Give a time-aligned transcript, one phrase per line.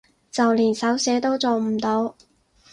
[0.31, 2.15] 就連手寫都做唔到